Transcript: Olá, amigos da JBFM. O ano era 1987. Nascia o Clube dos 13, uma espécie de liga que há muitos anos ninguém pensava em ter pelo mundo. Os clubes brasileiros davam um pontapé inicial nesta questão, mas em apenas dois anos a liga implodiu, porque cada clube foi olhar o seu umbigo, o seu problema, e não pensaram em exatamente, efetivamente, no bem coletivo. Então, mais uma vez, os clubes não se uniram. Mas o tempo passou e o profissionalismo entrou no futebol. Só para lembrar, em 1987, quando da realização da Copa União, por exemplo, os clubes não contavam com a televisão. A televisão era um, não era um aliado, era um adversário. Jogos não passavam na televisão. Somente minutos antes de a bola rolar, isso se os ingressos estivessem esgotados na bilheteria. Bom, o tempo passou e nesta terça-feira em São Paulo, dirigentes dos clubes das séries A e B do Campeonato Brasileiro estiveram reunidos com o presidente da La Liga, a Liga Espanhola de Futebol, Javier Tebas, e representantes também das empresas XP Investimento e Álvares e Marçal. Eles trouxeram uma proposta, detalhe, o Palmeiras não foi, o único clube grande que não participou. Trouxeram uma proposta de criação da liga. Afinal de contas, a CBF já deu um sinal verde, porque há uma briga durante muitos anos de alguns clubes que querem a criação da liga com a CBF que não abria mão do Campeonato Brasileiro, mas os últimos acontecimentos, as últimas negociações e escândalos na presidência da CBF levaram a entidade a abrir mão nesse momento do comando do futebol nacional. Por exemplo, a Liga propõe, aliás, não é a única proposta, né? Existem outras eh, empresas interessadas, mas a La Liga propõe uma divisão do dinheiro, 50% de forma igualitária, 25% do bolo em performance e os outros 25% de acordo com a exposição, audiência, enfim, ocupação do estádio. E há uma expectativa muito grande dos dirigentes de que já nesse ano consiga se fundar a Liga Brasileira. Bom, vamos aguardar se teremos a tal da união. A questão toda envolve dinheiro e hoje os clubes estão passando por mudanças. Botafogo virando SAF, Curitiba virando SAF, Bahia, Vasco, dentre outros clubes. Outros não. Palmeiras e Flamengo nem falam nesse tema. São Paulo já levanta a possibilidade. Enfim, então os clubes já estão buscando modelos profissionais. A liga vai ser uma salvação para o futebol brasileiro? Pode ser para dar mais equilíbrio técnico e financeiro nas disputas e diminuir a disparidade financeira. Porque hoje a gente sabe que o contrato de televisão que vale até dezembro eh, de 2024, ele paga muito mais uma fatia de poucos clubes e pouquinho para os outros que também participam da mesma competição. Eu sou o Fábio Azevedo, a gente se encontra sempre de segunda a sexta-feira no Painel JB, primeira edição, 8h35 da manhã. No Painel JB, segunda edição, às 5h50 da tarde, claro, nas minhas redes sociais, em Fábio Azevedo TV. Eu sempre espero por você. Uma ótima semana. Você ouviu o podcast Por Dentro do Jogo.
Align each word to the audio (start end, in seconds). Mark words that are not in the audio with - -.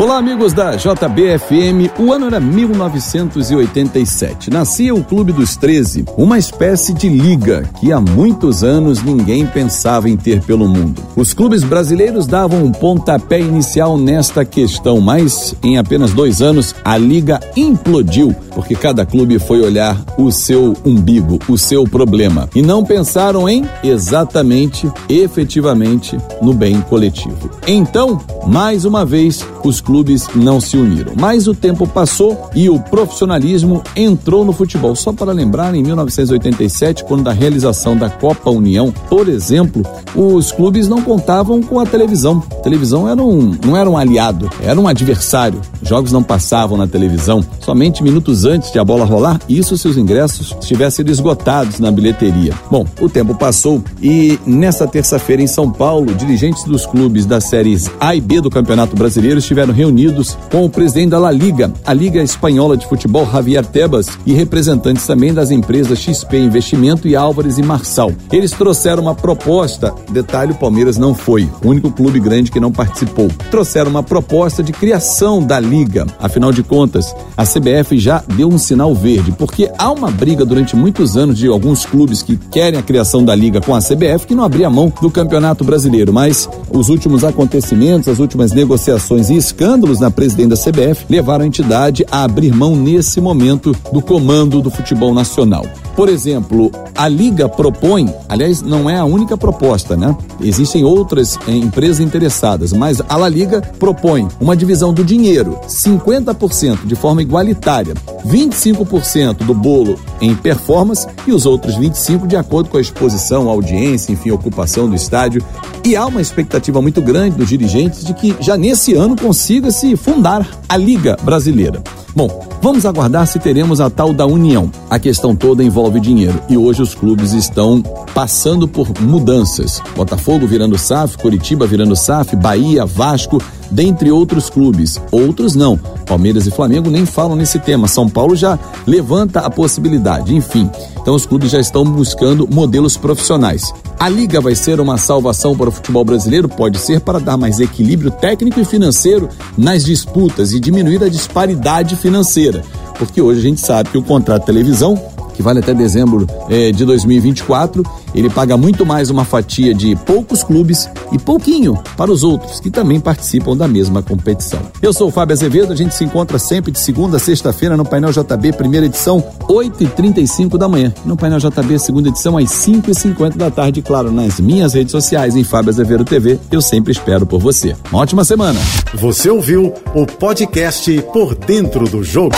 Olá, 0.00 0.16
amigos 0.16 0.52
da 0.52 0.76
JBFM. 0.76 1.90
O 1.98 2.12
ano 2.12 2.26
era 2.26 2.38
1987. 2.38 4.48
Nascia 4.48 4.94
o 4.94 5.02
Clube 5.02 5.32
dos 5.32 5.56
13, 5.56 6.04
uma 6.16 6.38
espécie 6.38 6.94
de 6.94 7.08
liga 7.08 7.68
que 7.80 7.90
há 7.90 8.00
muitos 8.00 8.62
anos 8.62 9.02
ninguém 9.02 9.44
pensava 9.44 10.08
em 10.08 10.16
ter 10.16 10.40
pelo 10.40 10.68
mundo. 10.68 11.02
Os 11.16 11.34
clubes 11.34 11.64
brasileiros 11.64 12.28
davam 12.28 12.62
um 12.62 12.70
pontapé 12.70 13.40
inicial 13.40 13.98
nesta 13.98 14.44
questão, 14.44 15.00
mas 15.00 15.56
em 15.64 15.78
apenas 15.78 16.12
dois 16.12 16.40
anos 16.40 16.76
a 16.84 16.96
liga 16.96 17.40
implodiu, 17.56 18.32
porque 18.54 18.76
cada 18.76 19.04
clube 19.04 19.40
foi 19.40 19.62
olhar 19.62 20.00
o 20.16 20.30
seu 20.30 20.76
umbigo, 20.84 21.40
o 21.48 21.58
seu 21.58 21.82
problema, 21.82 22.48
e 22.54 22.62
não 22.62 22.84
pensaram 22.84 23.48
em 23.48 23.68
exatamente, 23.82 24.88
efetivamente, 25.08 26.16
no 26.40 26.54
bem 26.54 26.80
coletivo. 26.82 27.50
Então, 27.66 28.20
mais 28.46 28.84
uma 28.84 29.04
vez, 29.04 29.44
os 29.64 29.80
clubes 29.88 30.28
não 30.34 30.60
se 30.60 30.76
uniram. 30.76 31.14
Mas 31.18 31.48
o 31.48 31.54
tempo 31.54 31.86
passou 31.86 32.50
e 32.54 32.68
o 32.68 32.78
profissionalismo 32.78 33.82
entrou 33.96 34.44
no 34.44 34.52
futebol. 34.52 34.94
Só 34.94 35.14
para 35.14 35.32
lembrar, 35.32 35.74
em 35.74 35.82
1987, 35.82 37.04
quando 37.04 37.22
da 37.22 37.32
realização 37.32 37.96
da 37.96 38.10
Copa 38.10 38.50
União, 38.50 38.92
por 39.08 39.30
exemplo, 39.30 39.82
os 40.14 40.52
clubes 40.52 40.88
não 40.88 41.00
contavam 41.00 41.62
com 41.62 41.80
a 41.80 41.86
televisão. 41.86 42.42
A 42.52 42.56
televisão 42.56 43.08
era 43.08 43.22
um, 43.22 43.56
não 43.64 43.74
era 43.74 43.88
um 43.88 43.96
aliado, 43.96 44.50
era 44.62 44.78
um 44.78 44.86
adversário. 44.86 45.58
Jogos 45.82 46.12
não 46.12 46.22
passavam 46.22 46.76
na 46.76 46.86
televisão. 46.86 47.42
Somente 47.60 48.02
minutos 48.02 48.44
antes 48.44 48.70
de 48.70 48.78
a 48.78 48.84
bola 48.84 49.06
rolar, 49.06 49.40
isso 49.48 49.78
se 49.78 49.88
os 49.88 49.96
ingressos 49.96 50.54
estivessem 50.60 51.08
esgotados 51.08 51.80
na 51.80 51.90
bilheteria. 51.90 52.52
Bom, 52.70 52.84
o 53.00 53.08
tempo 53.08 53.34
passou 53.34 53.82
e 54.02 54.38
nesta 54.44 54.86
terça-feira 54.86 55.40
em 55.40 55.46
São 55.46 55.70
Paulo, 55.70 56.14
dirigentes 56.14 56.64
dos 56.64 56.84
clubes 56.84 57.24
das 57.24 57.44
séries 57.44 57.90
A 57.98 58.14
e 58.14 58.20
B 58.20 58.42
do 58.42 58.50
Campeonato 58.50 58.94
Brasileiro 58.94 59.38
estiveram 59.38 59.77
reunidos 59.78 60.36
com 60.50 60.64
o 60.64 60.68
presidente 60.68 61.10
da 61.10 61.20
La 61.20 61.30
Liga, 61.30 61.72
a 61.86 61.94
Liga 61.94 62.20
Espanhola 62.20 62.76
de 62.76 62.84
Futebol, 62.84 63.24
Javier 63.30 63.64
Tebas, 63.64 64.08
e 64.26 64.32
representantes 64.32 65.06
também 65.06 65.32
das 65.32 65.52
empresas 65.52 66.00
XP 66.00 66.36
Investimento 66.36 67.06
e 67.06 67.14
Álvares 67.14 67.58
e 67.58 67.62
Marçal. 67.62 68.10
Eles 68.32 68.50
trouxeram 68.50 69.04
uma 69.04 69.14
proposta, 69.14 69.94
detalhe, 70.10 70.50
o 70.50 70.56
Palmeiras 70.56 70.98
não 70.98 71.14
foi, 71.14 71.48
o 71.62 71.68
único 71.68 71.92
clube 71.92 72.18
grande 72.18 72.50
que 72.50 72.58
não 72.58 72.72
participou. 72.72 73.28
Trouxeram 73.52 73.88
uma 73.88 74.02
proposta 74.02 74.64
de 74.64 74.72
criação 74.72 75.40
da 75.40 75.60
liga. 75.60 76.04
Afinal 76.18 76.52
de 76.52 76.64
contas, 76.64 77.14
a 77.36 77.44
CBF 77.44 77.96
já 77.98 78.24
deu 78.34 78.48
um 78.48 78.58
sinal 78.58 78.92
verde, 78.96 79.30
porque 79.30 79.70
há 79.78 79.92
uma 79.92 80.10
briga 80.10 80.44
durante 80.44 80.74
muitos 80.74 81.16
anos 81.16 81.38
de 81.38 81.46
alguns 81.46 81.86
clubes 81.86 82.20
que 82.20 82.36
querem 82.36 82.80
a 82.80 82.82
criação 82.82 83.24
da 83.24 83.34
liga 83.34 83.60
com 83.60 83.76
a 83.76 83.78
CBF 83.78 84.26
que 84.26 84.34
não 84.34 84.42
abria 84.42 84.68
mão 84.68 84.92
do 85.00 85.08
Campeonato 85.08 85.62
Brasileiro, 85.62 86.12
mas 86.12 86.48
os 86.68 86.88
últimos 86.88 87.22
acontecimentos, 87.22 88.08
as 88.08 88.18
últimas 88.18 88.50
negociações 88.50 89.30
e 89.30 89.36
escândalos 89.36 89.67
na 90.00 90.10
presidência 90.10 90.48
da 90.48 90.56
CBF 90.56 91.04
levaram 91.10 91.44
a 91.44 91.46
entidade 91.46 92.04
a 92.10 92.24
abrir 92.24 92.54
mão 92.54 92.74
nesse 92.74 93.20
momento 93.20 93.76
do 93.92 94.00
comando 94.00 94.62
do 94.62 94.70
futebol 94.70 95.12
nacional. 95.12 95.64
Por 95.98 96.08
exemplo, 96.08 96.70
a 96.94 97.08
Liga 97.08 97.48
propõe, 97.48 98.14
aliás, 98.28 98.62
não 98.62 98.88
é 98.88 98.96
a 98.96 99.04
única 99.04 99.36
proposta, 99.36 99.96
né? 99.96 100.16
Existem 100.40 100.84
outras 100.84 101.36
eh, 101.48 101.50
empresas 101.50 101.98
interessadas, 101.98 102.72
mas 102.72 103.02
a 103.08 103.16
La 103.16 103.28
Liga 103.28 103.60
propõe 103.80 104.28
uma 104.40 104.56
divisão 104.56 104.94
do 104.94 105.02
dinheiro, 105.02 105.58
50% 105.66 106.86
de 106.86 106.94
forma 106.94 107.20
igualitária, 107.20 107.94
25% 108.24 109.38
do 109.38 109.52
bolo 109.52 109.98
em 110.20 110.36
performance 110.36 111.04
e 111.26 111.32
os 111.32 111.46
outros 111.46 111.76
25% 111.76 112.28
de 112.28 112.36
acordo 112.36 112.70
com 112.70 112.76
a 112.76 112.80
exposição, 112.80 113.48
audiência, 113.48 114.12
enfim, 114.12 114.30
ocupação 114.30 114.88
do 114.88 114.94
estádio. 114.94 115.42
E 115.84 115.96
há 115.96 116.06
uma 116.06 116.20
expectativa 116.20 116.80
muito 116.80 117.02
grande 117.02 117.36
dos 117.36 117.48
dirigentes 117.48 118.04
de 118.04 118.14
que 118.14 118.36
já 118.38 118.56
nesse 118.56 118.94
ano 118.94 119.16
consiga 119.20 119.72
se 119.72 119.96
fundar 119.96 120.48
a 120.68 120.76
Liga 120.76 121.16
Brasileira. 121.24 121.82
Bom, 122.14 122.47
vamos 122.60 122.84
aguardar 122.86 123.26
se 123.26 123.38
teremos 123.38 123.80
a 123.80 123.90
tal 123.90 124.12
da 124.12 124.26
união. 124.26 124.70
A 124.90 124.98
questão 124.98 125.34
toda 125.34 125.64
envolve 125.64 126.00
dinheiro 126.00 126.40
e 126.48 126.56
hoje 126.56 126.82
os 126.82 126.94
clubes 126.94 127.32
estão 127.32 127.82
passando 128.14 128.66
por 128.66 128.88
mudanças. 129.00 129.82
Botafogo 129.96 130.46
virando 130.46 130.78
SAF, 130.78 131.18
Curitiba 131.18 131.66
virando 131.66 131.96
SAF, 131.96 132.36
Bahia, 132.36 132.84
Vasco, 132.84 133.42
dentre 133.70 134.10
outros 134.10 134.50
clubes. 134.50 135.00
Outros 135.10 135.54
não. 135.54 135.76
Palmeiras 136.06 136.46
e 136.46 136.50
Flamengo 136.50 136.90
nem 136.90 137.04
falam 137.04 137.36
nesse 137.36 137.58
tema. 137.58 137.88
São 137.88 138.08
Paulo 138.08 138.34
já 138.34 138.58
levanta 138.86 139.40
a 139.40 139.50
possibilidade. 139.50 140.34
Enfim, 140.34 140.70
então 141.00 141.14
os 141.14 141.26
clubes 141.26 141.50
já 141.50 141.60
estão 141.60 141.84
buscando 141.84 142.48
modelos 142.50 142.96
profissionais. 142.96 143.72
A 144.00 144.08
liga 144.08 144.40
vai 144.40 144.54
ser 144.54 144.80
uma 144.80 144.96
salvação 144.96 145.56
para 145.56 145.70
o 145.70 145.72
futebol 145.72 146.04
brasileiro? 146.04 146.48
Pode 146.48 146.78
ser 146.78 147.00
para 147.00 147.18
dar 147.18 147.36
mais 147.36 147.58
equilíbrio 147.58 148.12
técnico 148.12 148.60
e 148.60 148.64
financeiro 148.64 149.28
nas 149.56 149.84
disputas 149.84 150.52
e 150.52 150.60
diminuir 150.60 151.02
a 151.02 151.08
disparidade 151.08 151.96
financeira. 151.96 152.62
Porque 152.96 153.20
hoje 153.20 153.40
a 153.40 153.42
gente 153.42 153.60
sabe 153.60 153.90
que 153.90 153.98
o 153.98 154.02
contrato 154.02 154.42
de 154.42 154.46
televisão 154.46 154.96
que 155.38 155.42
vale 155.42 155.60
até 155.60 155.72
dezembro 155.72 156.26
eh, 156.50 156.72
de 156.72 156.84
2024, 156.84 157.84
ele 158.12 158.28
paga 158.28 158.56
muito 158.56 158.84
mais 158.84 159.08
uma 159.08 159.24
fatia 159.24 159.72
de 159.72 159.94
poucos 159.94 160.42
clubes 160.42 160.90
e 161.12 161.18
pouquinho 161.18 161.78
para 161.96 162.10
os 162.10 162.24
outros 162.24 162.58
que 162.58 162.68
também 162.68 162.98
participam 162.98 163.56
da 163.56 163.68
mesma 163.68 164.02
competição. 164.02 164.58
Eu 164.82 164.92
sou 164.92 165.06
o 165.06 165.10
Fábio 165.12 165.34
Azevedo, 165.34 165.72
a 165.72 165.76
gente 165.76 165.94
se 165.94 166.02
encontra 166.02 166.40
sempre 166.40 166.72
de 166.72 166.80
segunda 166.80 167.18
a 167.18 167.20
sexta-feira 167.20 167.76
no 167.76 167.84
Painel 167.84 168.10
JB, 168.10 168.54
primeira 168.54 168.86
edição, 168.86 169.22
8h35 169.42 170.58
da 170.58 170.66
manhã. 170.66 170.92
No 171.04 171.16
Painel 171.16 171.38
JB, 171.38 171.78
segunda 171.78 172.08
edição, 172.08 172.36
às 172.36 172.50
5h50 172.50 173.36
da 173.36 173.48
tarde, 173.48 173.80
claro, 173.80 174.10
nas 174.10 174.40
minhas 174.40 174.74
redes 174.74 174.90
sociais, 174.90 175.36
em 175.36 175.44
Fábio 175.44 175.70
Azevedo 175.70 176.04
TV. 176.04 176.40
Eu 176.50 176.60
sempre 176.60 176.90
espero 176.90 177.24
por 177.24 177.38
você. 177.38 177.76
Uma 177.92 178.00
ótima 178.00 178.24
semana. 178.24 178.58
Você 178.92 179.30
ouviu 179.30 179.72
o 179.94 180.04
podcast 180.04 181.00
Por 181.12 181.36
Dentro 181.36 181.88
do 181.88 182.02
Jogo. 182.02 182.34